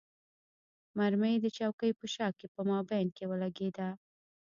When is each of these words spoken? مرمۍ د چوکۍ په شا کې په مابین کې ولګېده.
مرمۍ 0.97 1.35
د 1.41 1.45
چوکۍ 1.57 1.91
په 1.99 2.05
شا 2.13 2.27
کې 2.37 2.47
په 2.53 2.61
مابین 2.71 3.07
کې 3.17 3.23
ولګېده. 3.27 3.89